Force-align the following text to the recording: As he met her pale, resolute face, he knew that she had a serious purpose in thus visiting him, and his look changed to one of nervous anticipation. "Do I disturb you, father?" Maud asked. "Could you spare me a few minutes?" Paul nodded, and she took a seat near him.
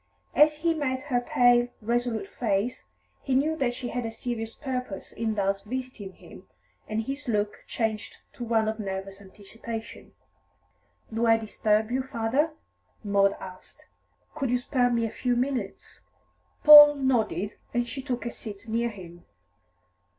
As 0.33 0.55
he 0.55 0.73
met 0.73 1.03
her 1.03 1.21
pale, 1.21 1.67
resolute 1.79 2.27
face, 2.27 2.85
he 3.21 3.35
knew 3.35 3.55
that 3.57 3.75
she 3.75 3.89
had 3.89 4.03
a 4.03 4.09
serious 4.09 4.55
purpose 4.55 5.11
in 5.11 5.35
thus 5.35 5.61
visiting 5.61 6.13
him, 6.13 6.47
and 6.87 7.03
his 7.03 7.27
look 7.27 7.63
changed 7.67 8.17
to 8.33 8.43
one 8.43 8.67
of 8.67 8.79
nervous 8.79 9.21
anticipation. 9.21 10.13
"Do 11.13 11.27
I 11.27 11.37
disturb 11.37 11.91
you, 11.91 12.01
father?" 12.01 12.53
Maud 13.03 13.33
asked. 13.39 13.85
"Could 14.33 14.49
you 14.49 14.57
spare 14.57 14.89
me 14.89 15.05
a 15.05 15.11
few 15.11 15.35
minutes?" 15.35 16.01
Paul 16.63 16.95
nodded, 16.95 17.53
and 17.71 17.87
she 17.87 18.01
took 18.01 18.25
a 18.25 18.31
seat 18.31 18.67
near 18.67 18.89
him. 18.89 19.25